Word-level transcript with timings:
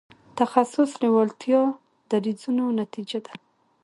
تخصص 0.39 0.91
لېوالتیا 1.01 1.61
دریځونو 2.11 2.65
نتیجه 2.79 3.19
ده. 3.25 3.33